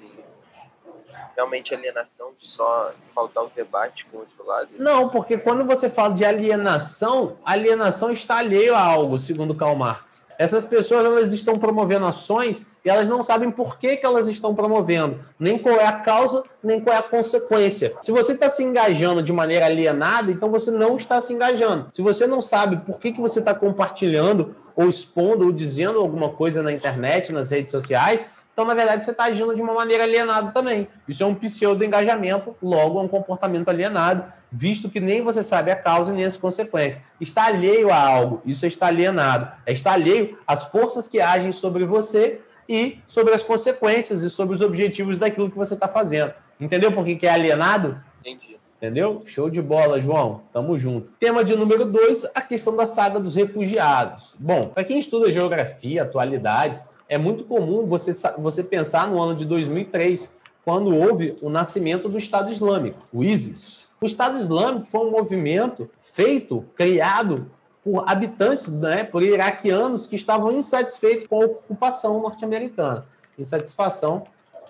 realmente 1.35 1.73
alienação 1.73 2.31
de 2.39 2.47
só 2.47 2.91
faltar 3.13 3.43
o 3.43 3.49
debate 3.49 4.05
com 4.05 4.17
o 4.17 4.19
outro 4.21 4.45
lado? 4.45 4.69
Não, 4.77 5.09
porque 5.09 5.37
quando 5.37 5.65
você 5.65 5.89
fala 5.89 6.13
de 6.13 6.25
alienação, 6.25 7.37
alienação 7.45 8.11
está 8.11 8.37
alheio 8.37 8.75
a 8.75 8.81
algo, 8.81 9.17
segundo 9.17 9.55
Karl 9.55 9.75
Marx. 9.75 10.25
Essas 10.37 10.65
pessoas 10.65 11.05
elas 11.05 11.33
estão 11.33 11.59
promovendo 11.59 12.05
ações 12.05 12.65
e 12.83 12.89
elas 12.89 13.07
não 13.07 13.21
sabem 13.21 13.51
por 13.51 13.77
que, 13.77 13.97
que 13.97 14.05
elas 14.05 14.27
estão 14.27 14.55
promovendo, 14.55 15.19
nem 15.39 15.57
qual 15.57 15.75
é 15.75 15.85
a 15.85 15.93
causa, 15.93 16.43
nem 16.63 16.79
qual 16.79 16.95
é 16.95 16.99
a 16.99 17.03
consequência. 17.03 17.93
Se 18.01 18.11
você 18.11 18.33
está 18.33 18.49
se 18.49 18.63
engajando 18.63 19.21
de 19.21 19.31
maneira 19.31 19.67
alienada, 19.67 20.31
então 20.31 20.49
você 20.49 20.71
não 20.71 20.97
está 20.97 21.21
se 21.21 21.31
engajando. 21.31 21.87
Se 21.93 22.01
você 22.01 22.25
não 22.25 22.41
sabe 22.41 22.77
por 22.77 22.99
que, 22.99 23.11
que 23.11 23.21
você 23.21 23.39
está 23.39 23.53
compartilhando, 23.53 24.55
ou 24.75 24.89
expondo, 24.89 25.45
ou 25.45 25.51
dizendo 25.51 25.99
alguma 25.99 26.29
coisa 26.29 26.63
na 26.63 26.71
internet, 26.71 27.31
nas 27.31 27.51
redes 27.51 27.71
sociais, 27.71 28.21
então, 28.53 28.65
na 28.65 28.73
verdade, 28.73 29.05
você 29.05 29.11
está 29.11 29.23
agindo 29.23 29.55
de 29.55 29.61
uma 29.61 29.73
maneira 29.73 30.03
alienada 30.03 30.51
também. 30.51 30.87
Isso 31.07 31.23
é 31.23 31.25
um 31.25 31.33
pseudo-engajamento, 31.33 32.55
logo 32.61 32.99
é 32.99 33.01
um 33.01 33.07
comportamento 33.07 33.69
alienado, 33.69 34.25
visto 34.51 34.89
que 34.89 34.99
nem 34.99 35.21
você 35.21 35.41
sabe 35.41 35.71
a 35.71 35.75
causa 35.75 36.11
nem 36.11 36.25
as 36.25 36.35
consequências. 36.35 37.01
Está 37.19 37.45
alheio 37.45 37.91
a 37.91 37.97
algo, 37.97 38.41
isso 38.45 38.65
é 38.65 38.67
estar 38.67 38.87
alienado. 38.87 39.49
É 39.65 39.73
alheio 39.85 40.37
às 40.45 40.65
forças 40.65 41.07
que 41.07 41.21
agem 41.21 41.51
sobre 41.53 41.85
você 41.85 42.41
e 42.71 42.99
sobre 43.05 43.33
as 43.33 43.43
consequências 43.43 44.23
e 44.23 44.29
sobre 44.29 44.55
os 44.55 44.61
objetivos 44.61 45.17
daquilo 45.17 45.51
que 45.51 45.57
você 45.57 45.73
está 45.73 45.89
fazendo. 45.89 46.33
Entendeu 46.59 46.91
por 46.91 47.03
que 47.03 47.27
é 47.27 47.29
alienado? 47.29 48.01
Entendi. 48.21 48.57
Entendeu? 48.77 49.21
Show 49.25 49.49
de 49.49 49.61
bola, 49.61 49.99
João. 49.99 50.41
Tamo 50.53 50.79
junto. 50.79 51.09
Tema 51.19 51.43
de 51.43 51.55
número 51.55 51.85
dois, 51.85 52.25
a 52.33 52.41
questão 52.41 52.75
da 52.75 52.85
saga 52.85 53.19
dos 53.19 53.35
refugiados. 53.35 54.33
Bom, 54.39 54.69
para 54.69 54.85
quem 54.85 54.99
estuda 54.99 55.29
geografia, 55.29 56.03
atualidades, 56.03 56.81
é 57.09 57.17
muito 57.17 57.43
comum 57.43 57.85
você, 57.85 58.13
você 58.39 58.63
pensar 58.63 59.07
no 59.07 59.21
ano 59.21 59.35
de 59.35 59.43
2003, 59.43 60.31
quando 60.63 60.95
houve 60.95 61.37
o 61.41 61.49
nascimento 61.49 62.07
do 62.07 62.17
Estado 62.17 62.51
Islâmico, 62.51 62.99
o 63.11 63.23
ISIS. 63.23 63.91
O 63.99 64.05
Estado 64.05 64.37
Islâmico 64.37 64.85
foi 64.85 65.01
um 65.01 65.11
movimento 65.11 65.89
feito, 65.99 66.65
criado 66.75 67.51
por 67.83 68.07
habitantes, 68.07 68.71
né, 68.71 69.03
por 69.03 69.23
iraquianos 69.23 70.07
que 70.07 70.15
estavam 70.15 70.51
insatisfeitos 70.51 71.27
com 71.27 71.41
a 71.41 71.45
ocupação 71.45 72.21
norte-americana, 72.21 73.05
insatisfação 73.37 74.23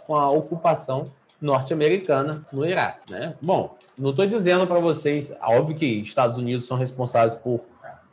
com 0.07 0.15
a 0.15 0.29
ocupação 0.29 1.11
norte-americana 1.41 2.45
no 2.51 2.65
Iraque. 2.65 3.11
Né? 3.11 3.33
Bom, 3.41 3.75
não 3.97 4.11
estou 4.11 4.25
dizendo 4.25 4.65
para 4.67 4.79
vocês, 4.79 5.35
óbvio 5.41 5.75
que 5.75 5.85
Estados 5.85 6.37
Unidos 6.37 6.65
são 6.65 6.77
responsáveis 6.77 7.35
por 7.35 7.61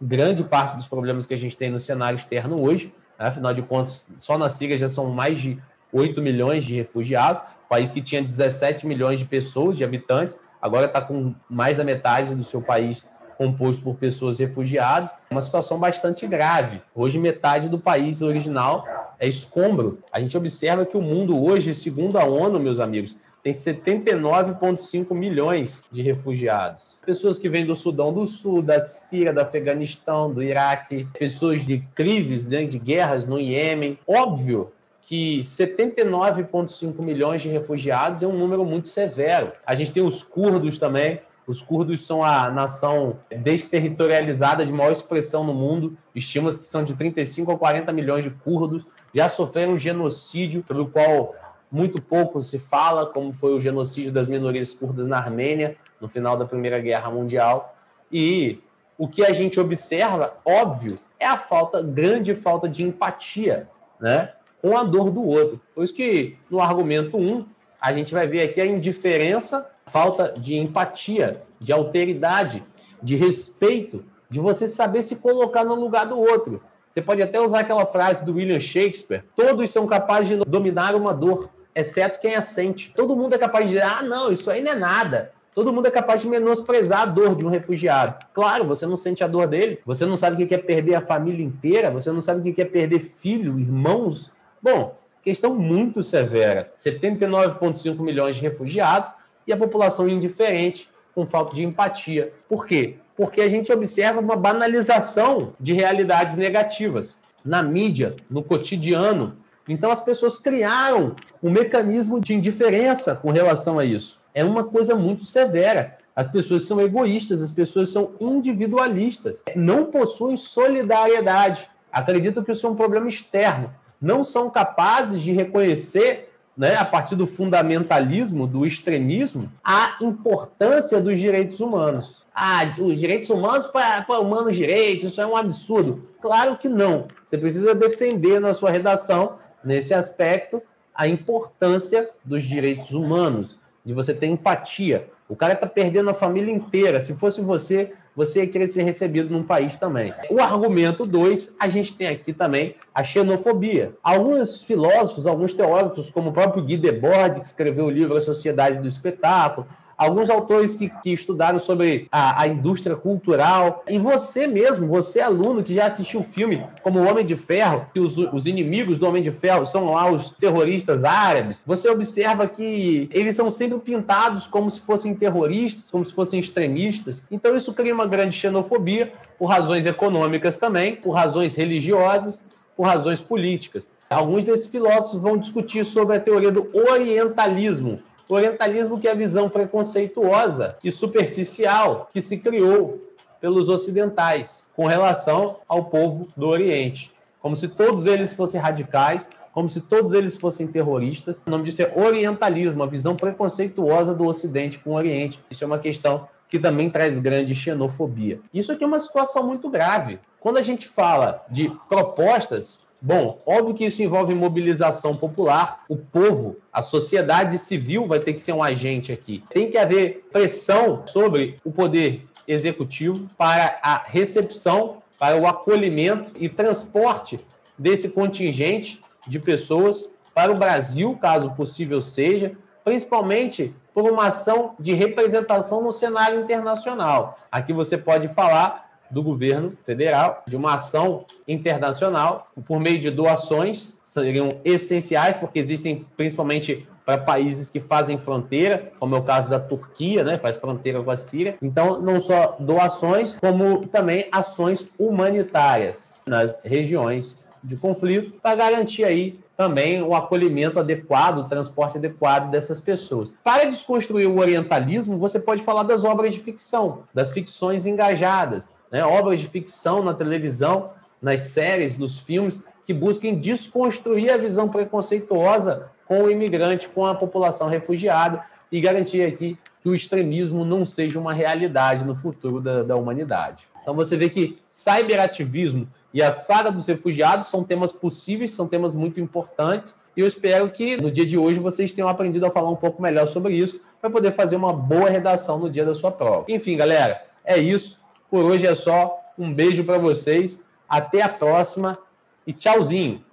grande 0.00 0.42
parte 0.42 0.76
dos 0.76 0.86
problemas 0.86 1.26
que 1.26 1.34
a 1.34 1.38
gente 1.38 1.56
tem 1.56 1.70
no 1.70 1.78
cenário 1.78 2.16
externo 2.16 2.60
hoje, 2.62 2.92
Afinal 3.18 3.52
de 3.52 3.62
contas, 3.62 4.06
só 4.20 4.38
na 4.38 4.48
Síria 4.48 4.78
já 4.78 4.88
são 4.88 5.06
mais 5.06 5.40
de 5.40 5.58
8 5.92 6.22
milhões 6.22 6.64
de 6.64 6.76
refugiados, 6.76 7.42
país 7.68 7.90
que 7.90 8.00
tinha 8.00 8.22
17 8.22 8.86
milhões 8.86 9.18
de 9.18 9.24
pessoas, 9.24 9.76
de 9.76 9.82
habitantes, 9.82 10.38
agora 10.62 10.86
está 10.86 11.00
com 11.00 11.34
mais 11.50 11.76
da 11.76 11.82
metade 11.82 12.34
do 12.34 12.44
seu 12.44 12.62
país 12.62 13.04
composto 13.38 13.82
por 13.82 13.94
pessoas 13.94 14.38
refugiadas. 14.38 15.10
Uma 15.30 15.40
situação 15.40 15.78
bastante 15.78 16.26
grave. 16.26 16.82
Hoje, 16.92 17.18
metade 17.18 17.68
do 17.68 17.78
país 17.78 18.20
original 18.20 18.84
é 19.20 19.28
escombro. 19.28 20.00
A 20.12 20.20
gente 20.20 20.36
observa 20.36 20.84
que 20.84 20.96
o 20.96 21.00
mundo 21.00 21.40
hoje, 21.40 21.72
segundo 21.72 22.18
a 22.18 22.24
ONU, 22.24 22.58
meus 22.58 22.80
amigos, 22.80 23.16
tem 23.42 23.52
79,5 23.52 25.14
milhões 25.14 25.86
de 25.90 26.02
refugiados. 26.02 26.82
Pessoas 27.06 27.38
que 27.38 27.48
vêm 27.48 27.64
do 27.64 27.76
Sudão 27.76 28.12
do 28.12 28.26
Sul, 28.26 28.60
da 28.60 28.80
Síria, 28.80 29.32
do 29.32 29.40
Afeganistão, 29.40 30.32
do 30.32 30.42
Iraque, 30.42 31.06
pessoas 31.18 31.64
de 31.64 31.78
crises, 31.94 32.48
né, 32.48 32.64
de 32.64 32.78
guerras 32.78 33.24
no 33.24 33.38
Iêmen. 33.38 33.98
Óbvio 34.06 34.72
que 35.02 35.38
79,5 35.40 37.00
milhões 37.00 37.40
de 37.40 37.48
refugiados 37.48 38.22
é 38.22 38.26
um 38.26 38.36
número 38.36 38.64
muito 38.64 38.88
severo. 38.88 39.52
A 39.64 39.74
gente 39.74 39.92
tem 39.92 40.02
os 40.02 40.22
curdos 40.22 40.78
também. 40.78 41.20
Os 41.48 41.62
curdos 41.62 42.04
são 42.04 42.22
a 42.22 42.50
nação 42.50 43.20
desterritorializada 43.34 44.66
de 44.66 44.72
maior 44.72 44.92
expressão 44.92 45.44
no 45.44 45.54
mundo. 45.54 45.96
Estima-se 46.14 46.60
que 46.60 46.66
são 46.66 46.84
de 46.84 46.94
35 46.94 47.50
a 47.50 47.56
40 47.56 47.90
milhões 47.90 48.22
de 48.22 48.28
curdos. 48.28 48.84
Já 49.14 49.30
sofreram 49.30 49.72
um 49.72 49.78
genocídio, 49.78 50.62
pelo 50.62 50.88
qual 50.88 51.34
muito 51.72 52.02
pouco 52.02 52.44
se 52.44 52.58
fala, 52.58 53.06
como 53.06 53.32
foi 53.32 53.54
o 53.54 53.60
genocídio 53.60 54.12
das 54.12 54.28
minorias 54.28 54.74
curdas 54.74 55.06
na 55.06 55.16
Armênia, 55.16 55.74
no 55.98 56.06
final 56.06 56.36
da 56.36 56.44
Primeira 56.44 56.78
Guerra 56.80 57.10
Mundial. 57.10 57.74
E 58.12 58.60
o 58.98 59.08
que 59.08 59.24
a 59.24 59.32
gente 59.32 59.58
observa, 59.58 60.34
óbvio, 60.44 60.98
é 61.18 61.24
a 61.24 61.38
falta, 61.38 61.82
grande 61.82 62.34
falta 62.34 62.68
de 62.68 62.84
empatia, 62.84 63.66
né? 63.98 64.32
Com 64.60 64.76
a 64.76 64.84
dor 64.84 65.10
do 65.10 65.24
outro. 65.24 65.58
Por 65.74 65.82
isso 65.82 65.94
que 65.94 66.36
no 66.50 66.60
argumento 66.60 67.16
1, 67.16 67.20
um, 67.20 67.46
a 67.80 67.90
gente 67.90 68.12
vai 68.12 68.26
ver 68.26 68.42
aqui 68.42 68.60
a 68.60 68.66
indiferença, 68.66 69.66
falta 69.90 70.34
de 70.36 70.56
empatia, 70.56 71.42
de 71.60 71.72
alteridade, 71.72 72.62
de 73.02 73.16
respeito, 73.16 74.04
de 74.30 74.40
você 74.40 74.68
saber 74.68 75.02
se 75.02 75.16
colocar 75.16 75.64
no 75.64 75.74
lugar 75.74 76.06
do 76.06 76.18
outro. 76.18 76.62
Você 76.90 77.02
pode 77.02 77.22
até 77.22 77.40
usar 77.40 77.60
aquela 77.60 77.86
frase 77.86 78.24
do 78.24 78.34
William 78.34 78.60
Shakespeare: 78.60 79.24
todos 79.36 79.70
são 79.70 79.86
capazes 79.86 80.28
de 80.28 80.44
dominar 80.44 80.94
uma 80.94 81.14
dor, 81.14 81.48
exceto 81.74 82.20
quem 82.20 82.34
a 82.34 82.42
sente. 82.42 82.92
Todo 82.94 83.16
mundo 83.16 83.34
é 83.34 83.38
capaz 83.38 83.66
de 83.66 83.74
dizer, 83.74 83.84
ah, 83.84 84.02
não, 84.02 84.32
isso 84.32 84.50
aí 84.50 84.62
não 84.62 84.72
é 84.72 84.74
nada. 84.74 85.32
Todo 85.54 85.72
mundo 85.72 85.86
é 85.86 85.90
capaz 85.90 86.22
de 86.22 86.28
menosprezar 86.28 87.00
a 87.02 87.06
dor 87.06 87.34
de 87.34 87.44
um 87.44 87.48
refugiado. 87.48 88.24
Claro, 88.32 88.64
você 88.64 88.86
não 88.86 88.96
sente 88.96 89.24
a 89.24 89.26
dor 89.26 89.48
dele, 89.48 89.80
você 89.84 90.06
não 90.06 90.16
sabe 90.16 90.42
o 90.42 90.46
que 90.46 90.54
é 90.54 90.58
perder 90.58 90.94
a 90.94 91.00
família 91.00 91.44
inteira, 91.44 91.90
você 91.90 92.12
não 92.12 92.22
sabe 92.22 92.48
o 92.48 92.54
que 92.54 92.62
é 92.62 92.64
perder 92.64 93.00
filho, 93.00 93.58
irmãos. 93.58 94.30
Bom, 94.62 94.96
questão 95.20 95.54
muito 95.56 96.02
severa. 96.02 96.70
79,5 96.76 97.98
milhões 97.98 98.36
de 98.36 98.42
refugiados 98.42 99.10
e 99.48 99.52
a 99.52 99.56
população 99.56 100.06
indiferente, 100.06 100.88
com 101.14 101.26
falta 101.26 101.56
de 101.56 101.64
empatia. 101.64 102.32
Por 102.48 102.66
quê? 102.66 102.96
Porque 103.16 103.40
a 103.40 103.48
gente 103.48 103.72
observa 103.72 104.20
uma 104.20 104.36
banalização 104.36 105.54
de 105.58 105.72
realidades 105.72 106.36
negativas 106.36 107.20
na 107.44 107.62
mídia, 107.62 108.14
no 108.30 108.44
cotidiano, 108.44 109.34
então 109.66 109.90
as 109.90 110.02
pessoas 110.02 110.38
criaram 110.38 111.16
um 111.42 111.50
mecanismo 111.50 112.20
de 112.20 112.34
indiferença 112.34 113.16
com 113.16 113.30
relação 113.30 113.78
a 113.78 113.84
isso. 113.84 114.20
É 114.34 114.44
uma 114.44 114.64
coisa 114.64 114.94
muito 114.94 115.24
severa. 115.24 115.98
As 116.14 116.30
pessoas 116.30 116.64
são 116.64 116.80
egoístas, 116.80 117.42
as 117.42 117.52
pessoas 117.52 117.90
são 117.90 118.12
individualistas, 118.20 119.42
não 119.54 119.86
possuem 119.86 120.36
solidariedade, 120.36 121.68
acreditam 121.92 122.42
que 122.42 122.52
isso 122.52 122.66
é 122.66 122.70
um 122.70 122.74
problema 122.74 123.08
externo, 123.08 123.72
não 124.00 124.24
são 124.24 124.50
capazes 124.50 125.22
de 125.22 125.32
reconhecer, 125.32 126.28
né, 126.58 126.74
a 126.74 126.84
partir 126.84 127.14
do 127.14 127.24
fundamentalismo, 127.24 128.44
do 128.44 128.66
extremismo, 128.66 129.48
a 129.62 129.96
importância 130.02 131.00
dos 131.00 131.16
direitos 131.16 131.60
humanos. 131.60 132.24
Ah, 132.34 132.74
os 132.78 132.98
direitos 132.98 133.30
humanos 133.30 133.68
para 133.68 134.18
humanos 134.18 134.56
direitos, 134.56 135.04
isso 135.04 135.20
é 135.20 135.26
um 135.26 135.36
absurdo. 135.36 136.02
Claro 136.20 136.56
que 136.56 136.68
não. 136.68 137.06
Você 137.24 137.38
precisa 137.38 137.76
defender 137.76 138.40
na 138.40 138.52
sua 138.54 138.70
redação 138.70 139.36
nesse 139.62 139.94
aspecto, 139.94 140.60
a 140.92 141.06
importância 141.06 142.10
dos 142.24 142.42
direitos 142.42 142.90
humanos, 142.90 143.54
de 143.84 143.94
você 143.94 144.12
ter 144.12 144.26
empatia. 144.26 145.08
O 145.28 145.36
cara 145.36 145.52
está 145.52 145.66
perdendo 145.66 146.10
a 146.10 146.14
família 146.14 146.52
inteira. 146.52 146.98
Se 146.98 147.14
fosse 147.14 147.40
você, 147.40 147.92
você 148.18 148.40
ia 148.40 148.48
querer 148.48 148.66
ser 148.66 148.82
recebido 148.82 149.30
num 149.30 149.44
país 149.44 149.78
também. 149.78 150.12
O 150.28 150.40
argumento 150.40 151.06
2, 151.06 151.54
a 151.56 151.68
gente 151.68 151.94
tem 151.94 152.08
aqui 152.08 152.32
também 152.32 152.74
a 152.92 153.04
xenofobia. 153.04 153.92
Alguns 154.02 154.64
filósofos, 154.64 155.24
alguns 155.24 155.54
teóricos, 155.54 156.10
como 156.10 156.30
o 156.30 156.32
próprio 156.32 156.64
Guy 156.64 156.78
Debord, 156.78 157.38
que 157.38 157.46
escreveu 157.46 157.84
o 157.84 157.90
livro 157.90 158.16
A 158.16 158.20
Sociedade 158.20 158.80
do 158.80 158.88
Espetáculo, 158.88 159.68
alguns 159.98 160.30
autores 160.30 160.76
que, 160.76 160.88
que 161.02 161.12
estudaram 161.12 161.58
sobre 161.58 162.06
a, 162.10 162.42
a, 162.42 162.46
indústria 162.46 162.94
cultural, 162.94 163.84
e 163.88 163.98
você 163.98 164.46
mesmo, 164.46 164.86
você 164.86 165.20
aluno 165.20 165.64
que 165.64 165.74
já 165.74 165.86
assistiu 165.86 166.20
o 166.20 166.24
filme 166.24 166.64
como 166.82 167.00
O 167.00 167.08
Homem 167.08 167.26
de 167.26 167.36
Ferro, 167.36 167.86
que 167.92 167.98
os, 167.98 168.16
os 168.16 168.46
inimigos 168.46 168.98
do 168.98 169.06
Homem 169.06 169.22
de 169.22 169.32
Ferro 169.32 169.66
são 169.66 169.92
lá 169.92 170.08
os 170.10 170.30
terroristas 170.30 171.02
árabes, 171.02 171.62
você 171.66 171.90
observa 171.90 172.46
que 172.46 173.10
eles 173.12 173.34
são 173.34 173.50
sempre 173.50 173.78
pintados 173.80 174.46
como 174.46 174.70
se 174.70 174.80
fossem 174.80 175.14
terroristas, 175.14 175.90
como 175.90 176.06
se 176.06 176.14
fossem 176.14 176.38
extremistas. 176.38 177.22
Então 177.30 177.56
isso 177.56 177.74
cria 177.74 177.92
uma 177.92 178.06
grande 178.06 178.36
xenofobia, 178.36 179.12
por 179.38 179.46
razões 179.46 179.86
econômicas 179.86 180.56
também, 180.56 180.96
por 180.96 181.12
razões 181.12 181.54
religiosas, 181.56 182.42
por 182.76 182.86
razões 182.86 183.20
políticas. 183.20 183.90
Alguns 184.08 184.44
desses 184.44 184.68
filósofos 184.68 185.20
vão 185.20 185.36
discutir 185.36 185.84
sobre 185.84 186.16
a 186.16 186.20
teoria 186.20 186.50
do 186.50 186.68
orientalismo, 186.72 188.00
o 188.28 188.34
orientalismo 188.34 189.00
que 189.00 189.08
é 189.08 189.12
a 189.12 189.14
visão 189.14 189.48
preconceituosa 189.48 190.76
e 190.84 190.90
superficial 190.92 192.08
que 192.12 192.20
se 192.20 192.38
criou 192.38 193.00
pelos 193.40 193.68
ocidentais 193.68 194.68
com 194.74 194.86
relação 194.86 195.58
ao 195.68 195.84
povo 195.84 196.28
do 196.36 196.48
Oriente. 196.48 197.12
Como 197.40 197.56
se 197.56 197.68
todos 197.68 198.06
eles 198.06 198.34
fossem 198.34 198.60
radicais, 198.60 199.24
como 199.52 199.68
se 199.68 199.80
todos 199.80 200.12
eles 200.12 200.36
fossem 200.36 200.66
terroristas. 200.66 201.36
O 201.46 201.50
nome 201.50 201.64
disso 201.64 201.82
é 201.82 201.92
orientalismo, 201.96 202.82
a 202.82 202.86
visão 202.86 203.16
preconceituosa 203.16 204.14
do 204.14 204.26
Ocidente 204.26 204.78
com 204.78 204.90
o 204.90 204.94
Oriente. 204.94 205.40
Isso 205.50 205.64
é 205.64 205.66
uma 205.66 205.78
questão 205.78 206.28
que 206.48 206.58
também 206.58 206.88
traz 206.88 207.18
grande 207.18 207.54
xenofobia. 207.54 208.40
Isso 208.52 208.72
aqui 208.72 208.84
é 208.84 208.86
uma 208.86 209.00
situação 209.00 209.46
muito 209.46 209.68
grave. 209.68 210.18
Quando 210.40 210.58
a 210.58 210.62
gente 210.62 210.88
fala 210.88 211.44
de 211.50 211.70
propostas 211.88 212.87
Bom, 213.00 213.38
óbvio 213.46 213.74
que 213.74 213.84
isso 213.84 214.02
envolve 214.02 214.34
mobilização 214.34 215.16
popular, 215.16 215.84
o 215.88 215.96
povo, 215.96 216.56
a 216.72 216.82
sociedade 216.82 217.56
civil 217.56 218.06
vai 218.06 218.18
ter 218.18 218.32
que 218.32 218.40
ser 218.40 218.52
um 218.52 218.62
agente 218.62 219.12
aqui. 219.12 219.44
Tem 219.50 219.70
que 219.70 219.78
haver 219.78 220.26
pressão 220.32 221.04
sobre 221.06 221.56
o 221.64 221.70
poder 221.70 222.26
executivo 222.46 223.28
para 223.38 223.78
a 223.82 224.02
recepção, 224.04 224.96
para 225.16 225.36
o 225.36 225.46
acolhimento 225.46 226.32
e 226.40 226.48
transporte 226.48 227.38
desse 227.78 228.10
contingente 228.10 229.00
de 229.28 229.38
pessoas 229.38 230.04
para 230.34 230.50
o 230.50 230.56
Brasil, 230.56 231.16
caso 231.20 231.50
possível 231.50 232.02
seja, 232.02 232.52
principalmente 232.84 233.74
por 233.94 234.10
uma 234.10 234.26
ação 234.26 234.74
de 234.78 234.94
representação 234.94 235.82
no 235.82 235.92
cenário 235.92 236.40
internacional. 236.40 237.36
Aqui 237.50 237.72
você 237.72 237.98
pode 237.98 238.28
falar 238.28 238.87
do 239.10 239.22
governo 239.22 239.72
federal, 239.84 240.42
de 240.46 240.56
uma 240.56 240.74
ação 240.74 241.24
internacional, 241.46 242.48
por 242.66 242.78
meio 242.78 242.98
de 242.98 243.10
doações, 243.10 243.98
seriam 244.02 244.56
essenciais, 244.64 245.36
porque 245.36 245.58
existem 245.58 246.04
principalmente 246.16 246.86
para 247.04 247.16
países 247.16 247.70
que 247.70 247.80
fazem 247.80 248.18
fronteira, 248.18 248.92
como 249.00 249.16
é 249.16 249.18
o 249.18 249.22
caso 249.22 249.48
da 249.48 249.58
Turquia, 249.58 250.22
né, 250.22 250.36
faz 250.36 250.56
fronteira 250.56 251.02
com 251.02 251.10
a 251.10 251.16
Síria. 251.16 251.56
Então, 251.62 252.02
não 252.02 252.20
só 252.20 252.54
doações, 252.60 253.34
como 253.40 253.86
também 253.86 254.26
ações 254.30 254.86
humanitárias 254.98 256.20
nas 256.26 256.58
regiões 256.62 257.42
de 257.64 257.76
conflito, 257.76 258.38
para 258.42 258.54
garantir 258.54 259.04
aí 259.04 259.38
também 259.56 260.00
o 260.02 260.14
acolhimento 260.14 260.78
adequado, 260.78 261.38
o 261.38 261.48
transporte 261.48 261.98
adequado 261.98 262.50
dessas 262.50 262.80
pessoas. 262.80 263.30
Para 263.42 263.64
desconstruir 263.64 264.28
o 264.28 264.38
orientalismo, 264.38 265.18
você 265.18 265.40
pode 265.40 265.62
falar 265.62 265.82
das 265.82 266.04
obras 266.04 266.32
de 266.32 266.40
ficção, 266.40 267.00
das 267.12 267.32
ficções 267.32 267.86
engajadas, 267.86 268.68
né, 268.90 269.04
obras 269.04 269.40
de 269.40 269.46
ficção 269.46 270.02
na 270.02 270.14
televisão, 270.14 270.90
nas 271.20 271.42
séries, 271.42 271.98
nos 271.98 272.18
filmes, 272.18 272.62
que 272.86 272.94
busquem 272.94 273.38
desconstruir 273.38 274.30
a 274.30 274.36
visão 274.36 274.68
preconceituosa 274.68 275.90
com 276.06 276.22
o 276.22 276.30
imigrante, 276.30 276.88
com 276.88 277.04
a 277.04 277.14
população 277.14 277.68
refugiada 277.68 278.42
e 278.72 278.80
garantir 278.80 279.22
aqui 279.22 279.58
que 279.82 279.88
o 279.88 279.94
extremismo 279.94 280.64
não 280.64 280.86
seja 280.86 281.18
uma 281.18 281.32
realidade 281.32 282.04
no 282.04 282.14
futuro 282.14 282.60
da, 282.60 282.82
da 282.82 282.96
humanidade. 282.96 283.66
Então 283.82 283.94
você 283.94 284.16
vê 284.16 284.28
que 284.28 284.58
cyberativismo 284.66 285.86
e 286.12 286.22
a 286.22 286.32
saga 286.32 286.72
dos 286.72 286.86
refugiados 286.86 287.46
são 287.48 287.62
temas 287.62 287.92
possíveis, 287.92 288.52
são 288.52 288.66
temas 288.66 288.94
muito 288.94 289.20
importantes, 289.20 289.96
e 290.16 290.20
eu 290.20 290.26
espero 290.26 290.68
que 290.70 291.00
no 291.00 291.10
dia 291.10 291.26
de 291.26 291.36
hoje 291.36 291.58
vocês 291.58 291.92
tenham 291.92 292.08
aprendido 292.08 292.46
a 292.46 292.50
falar 292.50 292.70
um 292.70 292.76
pouco 292.76 293.00
melhor 293.00 293.26
sobre 293.26 293.54
isso, 293.54 293.80
para 294.00 294.10
poder 294.10 294.32
fazer 294.32 294.56
uma 294.56 294.72
boa 294.72 295.10
redação 295.10 295.58
no 295.58 295.68
dia 295.68 295.84
da 295.84 295.94
sua 295.94 296.10
prova. 296.10 296.44
Enfim, 296.48 296.76
galera, 296.76 297.22
é 297.44 297.58
isso. 297.58 298.00
Por 298.30 298.44
hoje 298.44 298.66
é 298.66 298.74
só. 298.74 299.18
Um 299.38 299.52
beijo 299.52 299.84
para 299.84 299.98
vocês. 299.98 300.64
Até 300.88 301.22
a 301.22 301.28
próxima 301.28 301.98
e 302.46 302.52
tchauzinho. 302.52 303.24